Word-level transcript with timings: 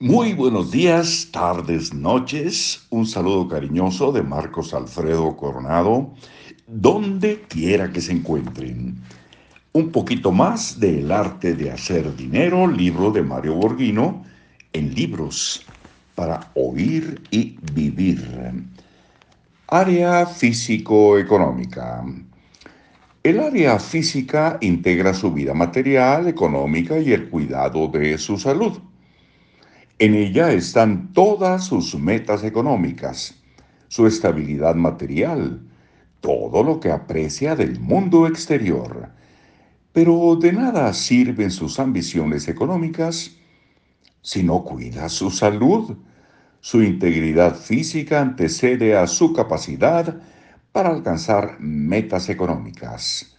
Muy 0.00 0.32
buenos 0.32 0.70
días, 0.70 1.28
tardes, 1.32 1.92
noches. 1.92 2.86
Un 2.90 3.04
saludo 3.04 3.48
cariñoso 3.48 4.12
de 4.12 4.22
Marcos 4.22 4.72
Alfredo 4.72 5.36
Coronado, 5.36 6.14
donde 6.68 7.40
quiera 7.48 7.90
que 7.90 8.00
se 8.00 8.12
encuentren. 8.12 9.02
Un 9.72 9.90
poquito 9.90 10.30
más 10.30 10.78
del 10.78 11.10
arte 11.10 11.54
de 11.54 11.72
hacer 11.72 12.14
dinero, 12.14 12.68
libro 12.68 13.10
de 13.10 13.22
Mario 13.22 13.56
Borghino, 13.56 14.22
en 14.72 14.94
libros 14.94 15.66
para 16.14 16.48
oír 16.54 17.20
y 17.32 17.58
vivir. 17.74 18.24
Área 19.66 20.26
físico-económica. 20.26 22.04
El 23.24 23.40
área 23.40 23.80
física 23.80 24.58
integra 24.60 25.12
su 25.12 25.32
vida 25.32 25.54
material, 25.54 26.28
económica 26.28 27.00
y 27.00 27.12
el 27.12 27.28
cuidado 27.28 27.88
de 27.88 28.16
su 28.16 28.38
salud. 28.38 28.78
En 30.00 30.14
ella 30.14 30.52
están 30.52 31.12
todas 31.12 31.64
sus 31.64 31.96
metas 31.96 32.44
económicas, 32.44 33.34
su 33.88 34.06
estabilidad 34.06 34.76
material, 34.76 35.60
todo 36.20 36.62
lo 36.62 36.78
que 36.78 36.92
aprecia 36.92 37.56
del 37.56 37.80
mundo 37.80 38.28
exterior. 38.28 39.10
Pero 39.92 40.36
de 40.36 40.52
nada 40.52 40.92
sirven 40.94 41.50
sus 41.50 41.80
ambiciones 41.80 42.46
económicas 42.46 43.32
si 44.22 44.44
no 44.44 44.62
cuida 44.62 45.08
su 45.08 45.32
salud. 45.32 45.96
Su 46.60 46.82
integridad 46.82 47.56
física 47.56 48.20
antecede 48.20 48.96
a 48.96 49.08
su 49.08 49.32
capacidad 49.32 50.20
para 50.70 50.90
alcanzar 50.90 51.58
metas 51.58 52.28
económicas. 52.28 53.36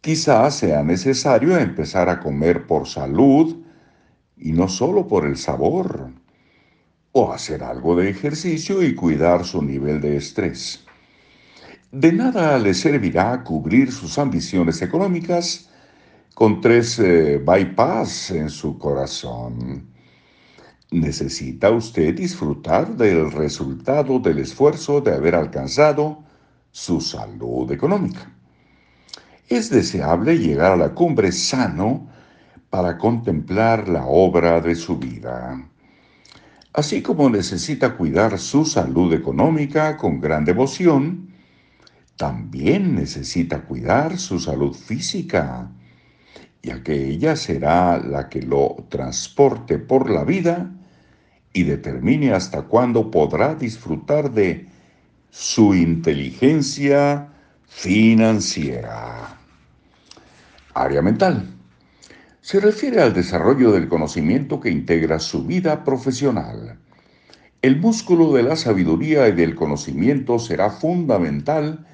Quizás 0.00 0.54
sea 0.54 0.84
necesario 0.84 1.58
empezar 1.58 2.08
a 2.08 2.20
comer 2.20 2.66
por 2.66 2.86
salud, 2.86 3.64
y 4.40 4.52
no 4.52 4.68
solo 4.68 5.06
por 5.06 5.26
el 5.26 5.36
sabor, 5.36 6.10
o 7.12 7.32
hacer 7.32 7.62
algo 7.62 7.96
de 7.96 8.08
ejercicio 8.08 8.82
y 8.82 8.94
cuidar 8.94 9.44
su 9.44 9.62
nivel 9.62 10.00
de 10.00 10.16
estrés. 10.16 10.84
De 11.92 12.12
nada 12.12 12.58
le 12.58 12.72
servirá 12.72 13.42
cubrir 13.42 13.90
sus 13.92 14.18
ambiciones 14.18 14.80
económicas 14.80 15.68
con 16.34 16.60
tres 16.60 16.98
eh, 17.00 17.38
bypass 17.44 18.30
en 18.30 18.48
su 18.48 18.78
corazón. 18.78 19.88
Necesita 20.92 21.70
usted 21.70 22.14
disfrutar 22.14 22.96
del 22.96 23.30
resultado 23.32 24.18
del 24.20 24.38
esfuerzo 24.38 25.00
de 25.00 25.14
haber 25.14 25.34
alcanzado 25.34 26.24
su 26.70 27.00
salud 27.00 27.70
económica. 27.72 28.32
Es 29.48 29.68
deseable 29.68 30.38
llegar 30.38 30.72
a 30.72 30.76
la 30.76 30.94
cumbre 30.94 31.32
sano 31.32 32.08
para 32.70 32.96
contemplar 32.96 33.88
la 33.88 34.06
obra 34.06 34.60
de 34.60 34.76
su 34.76 34.96
vida. 34.96 35.66
Así 36.72 37.02
como 37.02 37.28
necesita 37.28 37.96
cuidar 37.96 38.38
su 38.38 38.64
salud 38.64 39.12
económica 39.12 39.96
con 39.96 40.20
gran 40.20 40.44
devoción, 40.44 41.30
también 42.16 42.94
necesita 42.94 43.62
cuidar 43.62 44.18
su 44.18 44.38
salud 44.38 44.72
física, 44.72 45.68
ya 46.62 46.82
que 46.84 47.08
ella 47.08 47.34
será 47.34 47.98
la 47.98 48.28
que 48.28 48.42
lo 48.42 48.86
transporte 48.88 49.78
por 49.78 50.08
la 50.08 50.22
vida 50.24 50.70
y 51.52 51.64
determine 51.64 52.32
hasta 52.32 52.62
cuándo 52.62 53.10
podrá 53.10 53.56
disfrutar 53.56 54.30
de 54.30 54.68
su 55.30 55.74
inteligencia 55.74 57.32
financiera. 57.66 59.38
Área 60.74 61.02
mental 61.02 61.59
se 62.50 62.58
refiere 62.58 63.00
al 63.00 63.12
desarrollo 63.12 63.70
del 63.70 63.86
conocimiento 63.86 64.58
que 64.58 64.70
integra 64.70 65.20
su 65.20 65.44
vida 65.44 65.84
profesional. 65.84 66.80
El 67.62 67.80
músculo 67.80 68.32
de 68.32 68.42
la 68.42 68.56
sabiduría 68.56 69.28
y 69.28 69.32
del 69.36 69.54
conocimiento 69.54 70.36
será 70.40 70.68
fundamental 70.68 71.86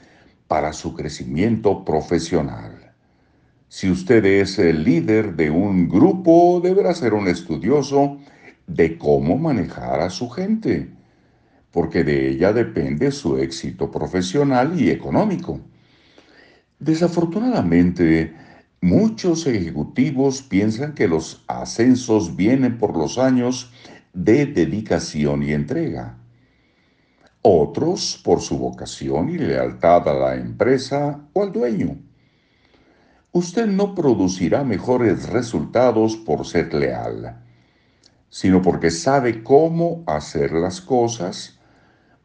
para 0.49 0.73
su 0.73 0.95
crecimiento 0.95 1.85
profesional. 1.85 2.95
Si 3.69 3.91
usted 3.91 4.25
es 4.25 4.59
el 4.59 4.83
líder 4.83 5.37
de 5.37 5.51
un 5.51 5.91
grupo, 5.91 6.59
deberá 6.65 6.95
ser 6.95 7.13
un 7.13 7.29
estudioso 7.29 8.17
de 8.67 8.97
cómo 8.97 9.37
manejar 9.37 10.01
a 10.01 10.09
su 10.09 10.31
gente, 10.31 10.89
porque 11.71 12.03
de 12.03 12.31
ella 12.31 12.55
depende 12.55 13.11
su 13.11 13.37
éxito 13.37 13.91
profesional 13.91 14.81
y 14.81 14.89
económico. 14.89 15.61
Desafortunadamente, 16.79 18.47
Muchos 18.83 19.47
ejecutivos 19.47 20.43
piensan 20.43 20.95
que 20.95 21.09
los 21.09 21.43
ascensos 21.49 22.37
vienen 22.37 22.77
por 22.77 22.97
los 22.97 23.17
años 23.17 23.73
de 24.13 24.45
dedicación 24.45 25.43
y 25.43 25.53
entrega. 25.53 26.19
Otros 27.41 28.21
por 28.23 28.43
su 28.43 28.59
vocación 28.59 29.31
y 29.31 29.39
lealtad 29.39 30.07
a 30.09 30.15
la 30.15 30.35
empresa 30.37 31.21
o 31.33 31.43
al 31.43 31.53
dueño. 31.53 31.97
Usted 33.33 33.67
no 33.67 33.95
producirá 33.95 34.63
mejores 34.63 35.29
resultados 35.31 36.17
por 36.17 36.47
ser 36.47 36.73
leal, 36.75 37.43
sino 38.29 38.61
porque 38.61 38.91
sabe 38.91 39.43
cómo 39.43 40.05
hacer 40.07 40.53
las 40.53 40.81
cosas 40.81 41.59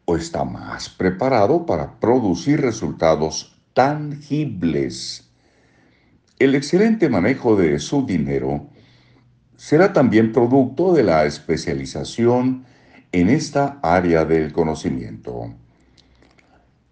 o 0.04 0.16
está 0.16 0.44
más 0.44 0.90
preparado 0.90 1.64
para 1.64 1.98
producir 1.98 2.60
resultados 2.60 3.58
tangibles 3.72 5.31
el 6.42 6.56
excelente 6.56 7.08
manejo 7.08 7.54
de 7.56 7.78
su 7.78 8.04
dinero 8.04 8.66
será 9.56 9.92
también 9.92 10.32
producto 10.32 10.92
de 10.92 11.04
la 11.04 11.24
especialización 11.24 12.64
en 13.12 13.28
esta 13.28 13.78
área 13.82 14.24
del 14.24 14.52
conocimiento. 14.52 15.54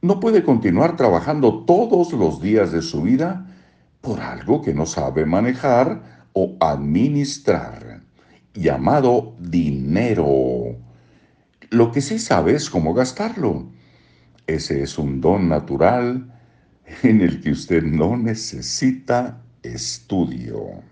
No 0.02 0.20
puede 0.20 0.44
continuar 0.44 0.96
trabajando 0.96 1.64
todos 1.64 2.12
los 2.12 2.40
días 2.40 2.70
de 2.70 2.80
su 2.80 3.02
vida 3.02 3.46
por 4.00 4.20
algo 4.20 4.62
que 4.62 4.72
no 4.72 4.86
sabe 4.86 5.26
manejar 5.26 6.28
o 6.32 6.56
administrar, 6.60 8.02
llamado 8.54 9.34
dinero. 9.40 10.76
Lo 11.70 11.90
que 11.90 12.00
sí 12.00 12.18
sabe 12.18 12.54
es 12.54 12.70
cómo 12.70 12.94
gastarlo. 12.94 13.66
Ese 14.46 14.82
es 14.82 14.96
un 14.96 15.20
don 15.20 15.48
natural 15.48 16.39
en 17.02 17.20
el 17.20 17.40
que 17.40 17.52
usted 17.52 17.82
no 17.82 18.16
necesita 18.16 19.42
estudio. 19.62 20.82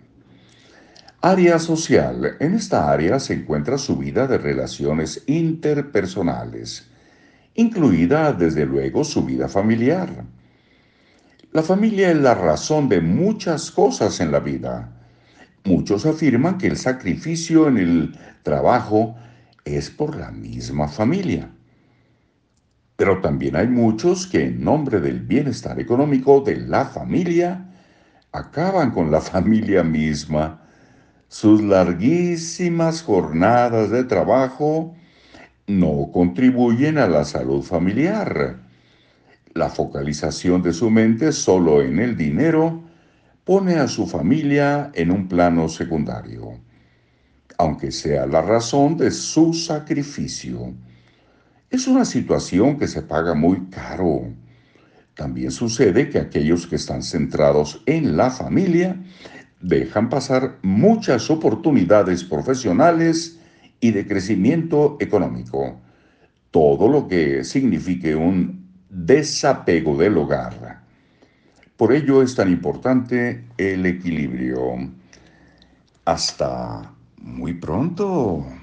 Área 1.21 1.59
social. 1.59 2.37
En 2.39 2.55
esta 2.55 2.91
área 2.91 3.19
se 3.19 3.35
encuentra 3.35 3.77
su 3.77 3.97
vida 3.97 4.27
de 4.27 4.39
relaciones 4.39 5.25
interpersonales, 5.27 6.89
incluida 7.55 8.33
desde 8.33 8.65
luego 8.65 9.03
su 9.05 9.25
vida 9.25 9.49
familiar. 9.49 10.25
La 11.53 11.63
familia 11.63 12.11
es 12.11 12.19
la 12.19 12.35
razón 12.35 12.89
de 12.89 13.01
muchas 13.01 13.71
cosas 13.71 14.21
en 14.21 14.31
la 14.31 14.41
vida. 14.41 14.93
Muchos 15.65 16.07
afirman 16.07 16.59
que 16.59 16.69
el 16.69 16.77
sacrificio 16.77 17.69
en 17.69 17.79
el 17.79 18.19
trabajo 18.43 19.17
es 19.65 19.91
por 19.91 20.17
la 20.17 20.31
misma 20.31 20.89
familia. 20.89 21.51
Pero 22.99 23.21
también 23.21 23.55
hay 23.55 23.69
muchos 23.69 24.27
que 24.27 24.47
en 24.47 24.65
nombre 24.65 24.99
del 24.99 25.21
bienestar 25.21 25.79
económico 25.79 26.41
de 26.41 26.57
la 26.57 26.85
familia, 26.85 27.65
acaban 28.33 28.91
con 28.91 29.13
la 29.13 29.21
familia 29.33 29.85
misma. 29.85 30.63
Sus 31.29 31.63
larguísimas 31.63 33.03
jornadas 33.03 33.91
de 33.91 34.03
trabajo 34.03 34.97
no 35.69 36.11
contribuyen 36.13 36.99
a 36.99 37.07
la 37.07 37.25
salud 37.25 37.63
familiar. 37.63 38.59
La 39.55 39.69
focalización 39.69 40.61
de 40.61 40.73
su 40.73 40.91
mente 40.91 41.31
solo 41.31 41.83
en 41.83 42.01
el 42.01 42.17
dinero 42.17 42.83
pone 43.45 43.77
a 43.77 43.87
su 43.87 44.09
familia 44.09 44.91
en 44.93 45.13
un 45.13 45.29
plano 45.29 45.69
secundario, 45.69 46.59
aunque 47.59 47.93
sea 47.93 48.27
la 48.27 48.43
razón 48.43 48.97
de 48.97 49.13
su 49.13 49.55
sacrificio. 49.55 50.75
Es 51.71 51.87
una 51.87 52.07
situación 52.07 52.79
que 52.79 52.89
se 52.89 53.03
paga 53.03 53.35
muy 53.35 53.67
caro. 53.67 54.23
También 55.15 55.51
sucede 55.51 56.09
que 56.09 56.19
aquellos 56.19 56.67
que 56.67 56.77
están 56.77 57.03
centrados 57.03 57.83
en 57.85 58.17
la 58.17 58.31
familia 58.31 58.97
dejan 59.61 60.09
pasar 60.09 60.57
muchas 60.63 61.29
oportunidades 61.29 62.25
profesionales 62.25 63.39
y 63.81 63.91
de 63.91 64.07
crecimiento 64.07 64.97
económico. 64.99 65.79
Todo 66.51 66.89
lo 66.89 67.07
que 67.07 67.45
signifique 67.45 68.15
un 68.15 68.67
desapego 68.89 69.95
del 69.99 70.17
hogar. 70.17 70.81
Por 71.77 71.93
ello 71.93 72.23
es 72.23 72.35
tan 72.35 72.51
importante 72.51 73.45
el 73.59 73.85
equilibrio. 73.85 74.91
Hasta 76.07 76.95
muy 77.19 77.53
pronto. 77.53 78.58